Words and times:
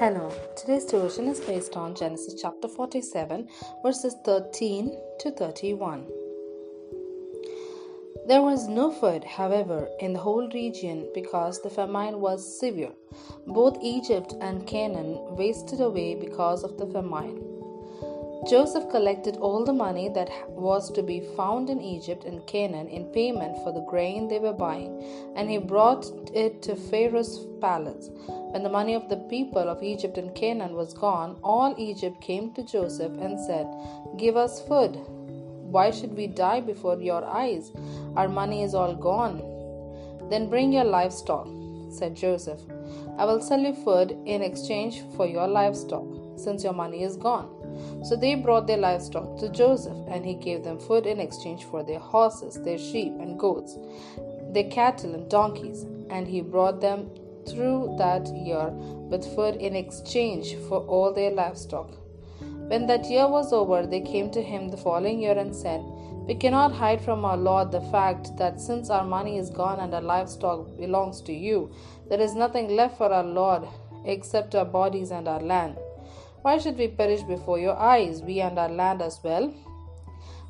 Hello, 0.00 0.32
today's 0.56 0.86
devotion 0.86 1.28
is 1.28 1.40
based 1.40 1.76
on 1.76 1.94
Genesis 1.94 2.32
chapter 2.40 2.68
47, 2.68 3.46
verses 3.82 4.16
13 4.24 4.96
to 5.18 5.30
31. 5.30 6.06
There 8.26 8.40
was 8.40 8.66
no 8.66 8.92
food, 8.92 9.24
however, 9.24 9.90
in 10.00 10.14
the 10.14 10.18
whole 10.18 10.48
region 10.54 11.06
because 11.12 11.60
the 11.60 11.68
famine 11.68 12.18
was 12.18 12.58
severe. 12.58 12.92
Both 13.46 13.76
Egypt 13.82 14.32
and 14.40 14.66
Canaan 14.66 15.18
wasted 15.36 15.82
away 15.82 16.14
because 16.14 16.64
of 16.64 16.78
the 16.78 16.86
famine. 16.86 17.59
Joseph 18.48 18.88
collected 18.88 19.36
all 19.36 19.66
the 19.66 19.72
money 19.72 20.08
that 20.08 20.30
was 20.48 20.90
to 20.92 21.02
be 21.02 21.20
found 21.36 21.68
in 21.68 21.80
Egypt 21.82 22.24
and 22.24 22.46
Canaan 22.46 22.88
in 22.88 23.04
payment 23.12 23.54
for 23.62 23.70
the 23.70 23.84
grain 23.84 24.28
they 24.28 24.38
were 24.38 24.54
buying, 24.54 25.04
and 25.36 25.50
he 25.50 25.58
brought 25.58 26.06
it 26.32 26.62
to 26.62 26.74
Pharaoh's 26.74 27.46
palace. 27.60 28.08
When 28.52 28.62
the 28.62 28.70
money 28.70 28.94
of 28.94 29.10
the 29.10 29.18
people 29.28 29.68
of 29.68 29.82
Egypt 29.82 30.16
and 30.16 30.34
Canaan 30.34 30.72
was 30.74 30.94
gone, 30.94 31.38
all 31.44 31.74
Egypt 31.76 32.22
came 32.22 32.52
to 32.54 32.64
Joseph 32.64 33.12
and 33.20 33.38
said, 33.38 33.66
Give 34.16 34.38
us 34.38 34.66
food. 34.66 34.96
Why 34.96 35.90
should 35.90 36.16
we 36.16 36.26
die 36.26 36.62
before 36.62 36.98
your 36.98 37.24
eyes? 37.24 37.70
Our 38.16 38.28
money 38.28 38.62
is 38.62 38.74
all 38.74 38.94
gone. 38.94 39.42
Then 40.30 40.48
bring 40.48 40.72
your 40.72 40.84
livestock, 40.84 41.46
said 41.90 42.16
Joseph. 42.16 42.60
I 43.18 43.26
will 43.26 43.42
sell 43.42 43.60
you 43.60 43.74
food 43.74 44.16
in 44.24 44.40
exchange 44.40 45.02
for 45.14 45.26
your 45.26 45.46
livestock, 45.46 46.06
since 46.36 46.64
your 46.64 46.72
money 46.72 47.02
is 47.02 47.16
gone. 47.16 47.59
So 48.02 48.16
they 48.16 48.34
brought 48.34 48.66
their 48.66 48.78
livestock 48.78 49.38
to 49.38 49.48
Joseph, 49.48 49.96
and 50.08 50.24
he 50.24 50.34
gave 50.34 50.64
them 50.64 50.78
food 50.78 51.06
in 51.06 51.20
exchange 51.20 51.64
for 51.64 51.82
their 51.82 51.98
horses, 51.98 52.60
their 52.62 52.78
sheep 52.78 53.12
and 53.18 53.38
goats, 53.38 53.76
their 54.52 54.70
cattle 54.70 55.14
and 55.14 55.30
donkeys, 55.30 55.82
and 56.10 56.26
he 56.26 56.40
brought 56.40 56.80
them 56.80 57.10
through 57.48 57.94
that 57.98 58.26
year 58.34 58.70
with 59.10 59.24
food 59.34 59.56
in 59.56 59.74
exchange 59.74 60.56
for 60.68 60.80
all 60.80 61.12
their 61.12 61.30
livestock. 61.30 61.90
When 62.70 62.86
that 62.86 63.10
year 63.10 63.28
was 63.28 63.52
over, 63.52 63.86
they 63.86 64.00
came 64.00 64.30
to 64.30 64.42
him 64.42 64.68
the 64.68 64.76
following 64.76 65.20
year 65.20 65.36
and 65.36 65.54
said, 65.54 65.82
We 66.26 66.36
cannot 66.36 66.72
hide 66.72 67.00
from 67.00 67.24
our 67.24 67.36
Lord 67.36 67.72
the 67.72 67.80
fact 67.80 68.36
that 68.38 68.60
since 68.60 68.90
our 68.90 69.04
money 69.04 69.38
is 69.38 69.50
gone 69.50 69.80
and 69.80 69.92
our 69.92 70.00
livestock 70.00 70.76
belongs 70.78 71.20
to 71.22 71.32
you, 71.32 71.72
there 72.08 72.20
is 72.20 72.34
nothing 72.34 72.76
left 72.76 72.96
for 72.98 73.12
our 73.12 73.24
Lord 73.24 73.64
except 74.04 74.54
our 74.54 74.64
bodies 74.64 75.10
and 75.10 75.26
our 75.26 75.40
land. 75.40 75.76
Why 76.42 76.56
should 76.56 76.78
we 76.78 76.88
perish 76.88 77.22
before 77.22 77.58
your 77.58 77.76
eyes, 77.76 78.22
we 78.22 78.40
and 78.40 78.58
our 78.58 78.70
land 78.70 79.02
as 79.02 79.20
well? 79.22 79.52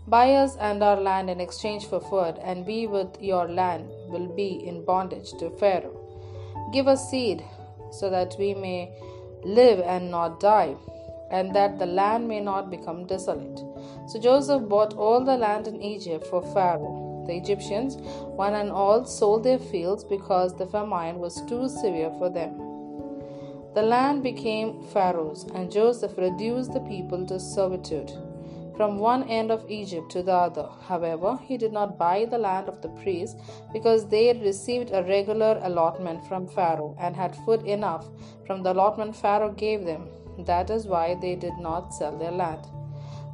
Buy 0.07 0.35
us 0.35 0.57
and 0.57 0.83
our 0.83 1.01
land 1.01 1.29
in 1.29 1.41
exchange 1.41 1.87
for 1.87 2.01
food, 2.01 2.39
and 2.43 2.65
we 2.65 2.87
with 2.87 3.21
your 3.21 3.49
land 3.49 3.89
will 4.09 4.29
be 4.29 4.67
in 4.67 4.85
bondage 4.85 5.33
to 5.41 5.51
Pharaoh. 5.51 5.99
Give 6.73 6.87
us 6.87 7.11
seed, 7.11 7.45
so 7.91 8.09
that 8.09 8.37
we 8.39 8.55
may 8.55 8.93
live 9.43 9.81
and 9.81 10.11
not 10.11 10.39
die, 10.39 10.77
and 11.31 11.55
that 11.57 11.79
the 11.81 11.87
land 11.87 12.29
may 12.29 12.41
not 12.41 12.71
become 12.71 13.07
desolate. 13.07 13.59
So 14.07 14.21
Joseph 14.21 14.69
bought 14.69 14.95
all 14.95 15.25
the 15.25 15.37
land 15.37 15.67
in 15.67 15.83
Egypt 15.83 16.27
for 16.27 16.43
Pharaoh. 16.55 17.25
The 17.27 17.37
Egyptians, 17.37 17.97
one 17.97 18.55
and 18.55 18.71
all, 18.71 19.05
sold 19.05 19.43
their 19.45 19.59
fields 19.59 20.05
because 20.05 20.57
the 20.57 20.67
famine 20.67 21.19
was 21.19 21.43
too 21.43 21.69
severe 21.69 22.11
for 22.19 22.31
them. 22.31 22.70
The 23.75 23.83
land 23.83 24.23
became 24.23 24.83
Pharaoh's, 24.93 25.45
and 25.55 25.71
Joseph 25.71 26.19
reduced 26.19 26.73
the 26.73 26.81
people 26.81 27.25
to 27.27 27.39
servitude 27.39 28.11
from 28.77 28.99
one 28.99 29.25
end 29.25 29.51
of 29.51 29.71
Egypt 29.71 30.11
to 30.11 30.23
the 30.23 30.33
other. 30.33 30.67
However, 30.89 31.39
he 31.45 31.59
did 31.59 31.71
not 31.71 31.99
buy 31.99 32.25
the 32.25 32.39
land 32.39 32.67
of 32.67 32.81
the 32.81 32.89
priests 32.89 33.39
because 33.73 34.09
they 34.09 34.33
received 34.33 34.91
a 34.91 35.05
regular 35.05 35.61
allotment 35.63 36.27
from 36.27 36.49
Pharaoh 36.49 36.97
and 36.99 37.15
had 37.15 37.37
food 37.45 37.63
enough 37.65 38.09
from 38.47 38.63
the 38.63 38.73
allotment 38.73 39.15
Pharaoh 39.15 39.53
gave 39.53 39.85
them. 39.85 40.09
That 40.39 40.71
is 40.71 40.87
why 40.87 41.15
they 41.15 41.37
did 41.37 41.59
not 41.59 41.93
sell 41.93 42.17
their 42.17 42.33
land. 42.33 42.67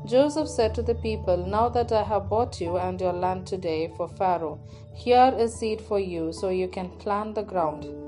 Joseph 0.05 0.49
said 0.49 0.75
to 0.75 0.83
the 0.83 0.97
people, 0.97 1.37
Now 1.37 1.69
that 1.69 1.93
I 1.93 2.03
have 2.03 2.29
bought 2.29 2.61
you 2.61 2.77
and 2.77 3.01
your 3.01 3.13
land 3.13 3.47
today 3.47 3.93
for 3.97 4.09
Pharaoh, 4.09 4.61
here 4.93 5.33
is 5.39 5.55
seed 5.55 5.81
for 5.81 5.99
you, 6.01 6.33
so 6.33 6.49
you 6.49 6.69
can 6.69 6.91
plant 6.91 7.37
the 7.37 7.43
ground. 7.43 8.06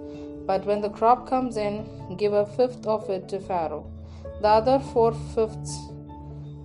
But 0.48 0.64
when 0.64 0.81
the 0.81 0.88
crop 0.88 1.28
comes 1.28 1.59
in, 1.59 2.16
give 2.16 2.32
a 2.32 2.47
fifth 2.47 2.86
of 2.86 3.10
it 3.10 3.28
to 3.28 3.38
Pharaoh. 3.38 3.86
The 4.41 4.48
other 4.48 4.78
four 4.92 5.12
fifths 5.34 5.78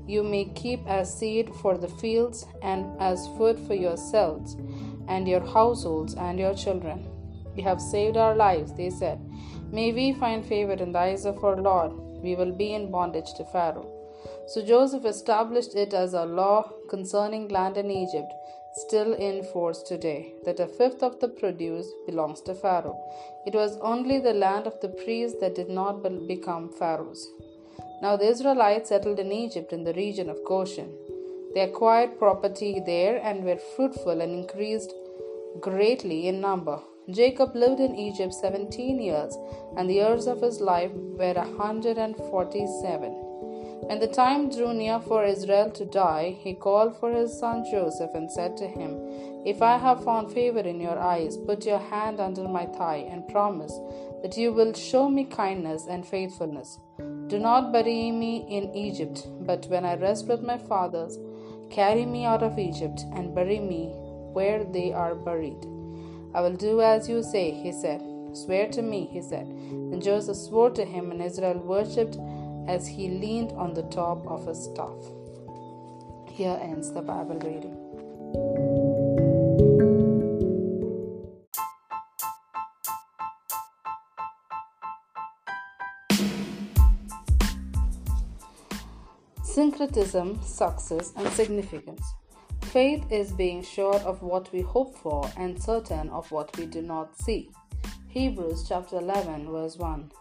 you 0.07 0.23
may 0.23 0.45
keep 0.55 0.87
as 0.87 1.17
seed 1.17 1.49
for 1.61 1.77
the 1.77 1.89
fields 1.89 2.45
and 2.61 2.85
as 3.01 3.27
food 3.37 3.59
for 3.67 3.73
yourselves 3.73 4.55
and 5.09 5.27
your 5.27 5.41
households 5.41 6.13
and 6.13 6.39
your 6.39 6.53
children. 6.53 7.05
You 7.55 7.63
have 7.63 7.81
saved 7.81 8.15
our 8.15 8.35
lives, 8.35 8.73
they 8.73 8.89
said. 8.89 9.19
May 9.71 9.91
we 9.91 10.13
find 10.13 10.45
favor 10.45 10.73
in 10.73 10.93
the 10.93 10.99
eyes 10.99 11.25
of 11.25 11.43
our 11.43 11.57
Lord. 11.57 11.91
We 12.23 12.35
will 12.35 12.53
be 12.53 12.73
in 12.73 12.89
bondage 12.89 13.33
to 13.35 13.43
Pharaoh. 13.45 13.89
So 14.47 14.65
Joseph 14.65 15.03
established 15.03 15.75
it 15.75 15.93
as 15.93 16.13
a 16.13 16.25
law 16.25 16.71
concerning 16.89 17.49
land 17.49 17.75
in 17.75 17.91
Egypt 17.91 18.31
still 18.75 19.13
in 19.13 19.43
force 19.43 19.83
today, 19.83 20.33
that 20.45 20.59
a 20.59 20.67
fifth 20.67 21.03
of 21.03 21.19
the 21.19 21.27
produce 21.27 21.91
belongs 22.05 22.41
to 22.41 22.55
Pharaoh. 22.55 22.99
It 23.45 23.53
was 23.53 23.77
only 23.81 24.19
the 24.19 24.33
land 24.33 24.67
of 24.67 24.79
the 24.81 24.89
priests 24.89 25.39
that 25.41 25.55
did 25.55 25.69
not 25.69 26.01
become 26.27 26.69
Pharaoh's. 26.69 27.29
Now 28.01 28.17
the 28.17 28.27
Israelites 28.27 28.89
settled 28.89 29.19
in 29.19 29.31
Egypt 29.31 29.71
in 29.73 29.83
the 29.83 29.93
region 29.93 30.29
of 30.29 30.43
Goshen. 30.45 30.91
They 31.53 31.61
acquired 31.61 32.17
property 32.17 32.81
there 32.85 33.21
and 33.23 33.43
were 33.43 33.59
fruitful 33.75 34.21
and 34.21 34.33
increased 34.33 34.93
greatly 35.59 36.27
in 36.27 36.41
number. 36.41 36.79
Jacob 37.09 37.55
lived 37.55 37.79
in 37.79 37.95
Egypt 37.95 38.33
17 38.33 38.99
years, 38.99 39.37
and 39.77 39.89
the 39.89 39.95
years 39.95 40.25
of 40.25 40.41
his 40.41 40.61
life 40.61 40.91
were 40.93 41.33
147. 41.33 43.22
When 43.87 43.99
the 43.99 44.07
time 44.07 44.49
drew 44.49 44.73
near 44.73 44.99
for 44.99 45.25
Israel 45.25 45.69
to 45.71 45.85
die, 45.85 46.37
he 46.39 46.53
called 46.53 46.97
for 46.97 47.11
his 47.11 47.37
son 47.37 47.65
Joseph 47.69 48.11
and 48.13 48.31
said 48.31 48.55
to 48.57 48.67
him, 48.67 48.97
If 49.45 49.61
I 49.61 49.77
have 49.77 50.03
found 50.03 50.31
favor 50.31 50.61
in 50.61 50.79
your 50.79 50.97
eyes, 50.97 51.35
put 51.35 51.65
your 51.65 51.79
hand 51.79 52.19
under 52.19 52.47
my 52.47 52.65
thigh 52.65 53.07
and 53.11 53.27
promise 53.27 53.77
that 54.21 54.37
you 54.37 54.53
will 54.53 54.73
show 54.73 55.09
me 55.09 55.25
kindness 55.25 55.85
and 55.89 56.07
faithfulness. 56.07 56.79
Do 57.27 57.39
not 57.39 57.73
bury 57.73 58.11
me 58.11 58.45
in 58.49 58.73
Egypt, 58.73 59.27
but 59.41 59.65
when 59.67 59.85
I 59.85 59.95
rest 59.95 60.27
with 60.27 60.41
my 60.41 60.57
fathers, 60.57 61.19
carry 61.69 62.05
me 62.05 62.23
out 62.23 62.41
of 62.41 62.57
Egypt 62.57 63.01
and 63.13 63.35
bury 63.35 63.59
me 63.59 63.91
where 64.31 64.63
they 64.63 64.93
are 64.93 65.13
buried. 65.13 65.65
I 66.33 66.41
will 66.41 66.55
do 66.55 66.81
as 66.81 67.09
you 67.09 67.21
say, 67.21 67.51
he 67.51 67.71
said. 67.71 68.01
Swear 68.33 68.67
to 68.69 68.81
me, 68.81 69.05
he 69.11 69.21
said. 69.21 69.47
Then 69.47 70.01
Joseph 70.01 70.37
swore 70.37 70.71
to 70.71 70.85
him, 70.85 71.11
and 71.11 71.21
Israel 71.21 71.59
worshipped 71.59 72.17
as 72.67 72.87
he 72.87 73.09
leaned 73.09 73.51
on 73.53 73.73
the 73.73 73.83
top 73.83 74.25
of 74.27 74.47
his 74.47 74.63
staff. 74.63 74.97
Here 76.29 76.57
ends 76.61 76.91
the 76.91 77.01
Bible 77.01 77.39
reading. 77.39 77.77
Syncretism, 89.43 90.41
success, 90.41 91.13
and 91.15 91.27
significance. 91.29 92.01
Faith 92.63 93.03
is 93.11 93.31
being 93.31 93.61
sure 93.61 93.97
of 93.97 94.23
what 94.23 94.51
we 94.51 94.61
hope 94.61 94.97
for 94.97 95.29
and 95.37 95.61
certain 95.61 96.09
of 96.09 96.31
what 96.31 96.57
we 96.57 96.65
do 96.65 96.81
not 96.81 97.15
see. 97.21 97.51
Hebrews 98.07 98.65
chapter 98.67 98.97
11, 98.97 99.51
verse 99.51 99.77
1. 99.77 100.11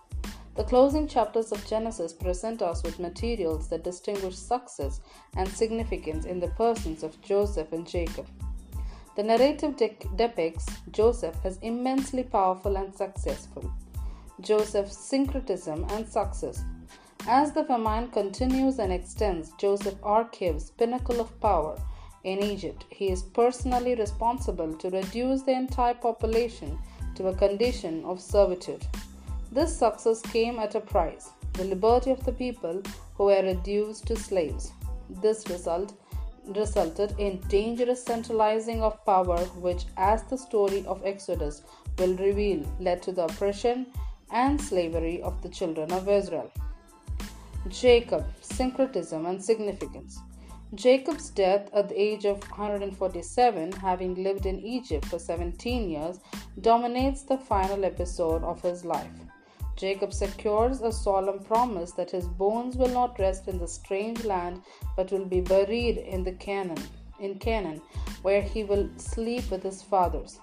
The 0.54 0.64
closing 0.64 1.08
chapters 1.08 1.50
of 1.50 1.66
Genesis 1.66 2.12
present 2.12 2.60
us 2.60 2.82
with 2.82 2.98
materials 2.98 3.68
that 3.68 3.84
distinguish 3.84 4.36
success 4.36 5.00
and 5.34 5.48
significance 5.48 6.26
in 6.26 6.40
the 6.40 6.48
persons 6.48 7.02
of 7.02 7.18
Joseph 7.22 7.72
and 7.72 7.88
Jacob. 7.88 8.26
The 9.16 9.22
narrative 9.22 9.76
de- 9.78 9.96
depicts 10.16 10.66
Joseph 10.90 11.36
as 11.44 11.56
immensely 11.62 12.22
powerful 12.22 12.76
and 12.76 12.94
successful. 12.94 13.72
Joseph's 14.40 14.98
syncretism 14.98 15.86
and 15.88 16.06
success. 16.06 16.62
As 17.26 17.52
the 17.52 17.64
famine 17.64 18.08
continues 18.08 18.78
and 18.78 18.92
extends, 18.92 19.52
Joseph 19.58 19.94
archives 20.02 20.70
pinnacle 20.70 21.20
of 21.20 21.40
power 21.40 21.78
in 22.24 22.42
Egypt. 22.42 22.84
He 22.90 23.10
is 23.10 23.22
personally 23.22 23.94
responsible 23.94 24.74
to 24.74 24.90
reduce 24.90 25.42
the 25.42 25.52
entire 25.52 25.94
population 25.94 26.78
to 27.14 27.28
a 27.28 27.34
condition 27.34 28.04
of 28.04 28.20
servitude. 28.20 28.86
This 29.52 29.76
success 29.76 30.22
came 30.22 30.58
at 30.58 30.74
a 30.74 30.80
price 30.80 31.28
the 31.52 31.64
liberty 31.64 32.10
of 32.10 32.24
the 32.24 32.32
people 32.32 32.80
who 33.16 33.24
were 33.24 33.42
reduced 33.42 34.06
to 34.06 34.16
slaves. 34.16 34.72
This 35.20 35.46
result 35.50 35.92
resulted 36.46 37.14
in 37.18 37.36
dangerous 37.48 38.02
centralizing 38.02 38.82
of 38.82 39.04
power, 39.04 39.40
which, 39.66 39.84
as 39.98 40.22
the 40.22 40.38
story 40.38 40.86
of 40.86 41.04
Exodus 41.04 41.60
will 41.98 42.16
reveal, 42.16 42.64
led 42.80 43.02
to 43.02 43.12
the 43.12 43.24
oppression 43.24 43.88
and 44.30 44.58
slavery 44.58 45.20
of 45.20 45.42
the 45.42 45.50
children 45.50 45.92
of 45.92 46.08
Israel. 46.08 46.50
Jacob, 47.68 48.24
syncretism 48.40 49.26
and 49.26 49.44
significance. 49.44 50.18
Jacob's 50.74 51.28
death 51.28 51.68
at 51.74 51.90
the 51.90 52.00
age 52.00 52.24
of 52.24 52.42
147, 52.50 53.72
having 53.72 54.14
lived 54.14 54.46
in 54.46 54.58
Egypt 54.60 55.04
for 55.04 55.18
17 55.18 55.90
years, 55.90 56.20
dominates 56.62 57.24
the 57.24 57.36
final 57.36 57.84
episode 57.84 58.42
of 58.42 58.62
his 58.62 58.82
life. 58.86 59.12
Jacob 59.76 60.12
secures 60.12 60.80
a 60.80 60.92
solemn 60.92 61.40
promise 61.40 61.92
that 61.92 62.10
his 62.10 62.26
bones 62.26 62.76
will 62.76 62.88
not 62.88 63.18
rest 63.18 63.48
in 63.48 63.58
the 63.58 63.66
strange 63.66 64.24
land 64.24 64.62
but 64.96 65.10
will 65.10 65.24
be 65.24 65.40
buried 65.40 65.98
in 65.98 66.22
the 66.22 66.32
Canaan, 66.32 66.82
in 67.20 67.38
Canaan, 67.38 67.80
where 68.22 68.42
he 68.42 68.64
will 68.64 68.88
sleep 68.96 69.50
with 69.50 69.62
his 69.62 69.82
fathers. 69.82 70.38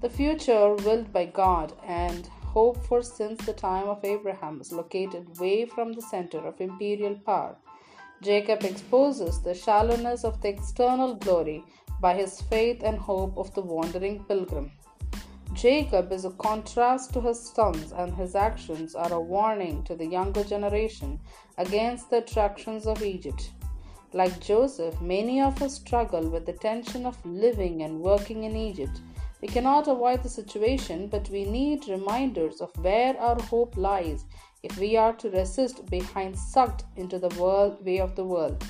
The 0.00 0.10
future 0.10 0.74
willed 0.74 1.12
by 1.12 1.26
God 1.26 1.72
and 1.86 2.26
hoped 2.26 2.84
for 2.86 3.02
since 3.02 3.44
the 3.46 3.52
time 3.52 3.88
of 3.88 4.04
Abraham 4.04 4.60
is 4.60 4.72
located 4.72 5.38
way 5.38 5.64
from 5.64 5.92
the 5.92 6.02
center 6.02 6.38
of 6.38 6.60
imperial 6.60 7.14
power. 7.14 7.56
Jacob 8.20 8.62
exposes 8.62 9.40
the 9.40 9.54
shallowness 9.54 10.24
of 10.24 10.40
the 10.42 10.48
external 10.48 11.14
glory 11.14 11.64
by 12.00 12.14
his 12.14 12.40
faith 12.42 12.82
and 12.84 12.98
hope 12.98 13.36
of 13.36 13.52
the 13.54 13.62
wandering 13.62 14.22
pilgrim. 14.24 14.70
Jacob 15.54 16.12
is 16.12 16.24
a 16.24 16.30
contrast 16.30 17.12
to 17.12 17.20
his 17.20 17.40
sons, 17.40 17.92
and 17.92 18.14
his 18.14 18.34
actions 18.34 18.94
are 18.94 19.12
a 19.12 19.20
warning 19.20 19.82
to 19.84 19.94
the 19.94 20.06
younger 20.06 20.44
generation 20.44 21.20
against 21.58 22.10
the 22.10 22.18
attractions 22.18 22.86
of 22.86 23.02
Egypt. 23.02 23.50
Like 24.12 24.40
Joseph, 24.40 25.00
many 25.00 25.40
of 25.40 25.62
us 25.62 25.76
struggle 25.76 26.28
with 26.28 26.46
the 26.46 26.52
tension 26.52 27.06
of 27.06 27.24
living 27.24 27.82
and 27.82 28.00
working 28.00 28.44
in 28.44 28.56
Egypt 28.56 29.00
we 29.42 29.48
cannot 29.48 29.88
avoid 29.88 30.22
the 30.22 30.28
situation, 30.28 31.08
but 31.08 31.28
we 31.28 31.44
need 31.44 31.88
reminders 31.88 32.60
of 32.60 32.70
where 32.76 33.20
our 33.20 33.42
hope 33.42 33.76
lies 33.76 34.24
if 34.62 34.78
we 34.78 34.96
are 34.96 35.12
to 35.14 35.30
resist 35.30 35.84
being 35.90 36.36
sucked 36.36 36.84
into 36.96 37.18
the 37.18 37.36
world 37.40 37.84
way 37.84 37.98
of 37.98 38.14
the 38.14 38.24
world. 38.24 38.64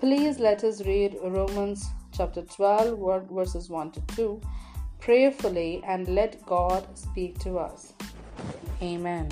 Please 0.00 0.38
let 0.38 0.64
us 0.64 0.86
read 0.86 1.18
Romans 1.22 1.86
chapter 2.12 2.40
12 2.40 3.28
verses 3.30 3.68
1 3.68 3.90
to 3.92 4.00
2 4.16 4.40
prayerfully 5.00 5.82
and 5.86 6.08
let 6.08 6.44
God 6.46 6.86
speak 6.96 7.38
to 7.40 7.58
us. 7.58 7.92
Amen. 8.82 9.28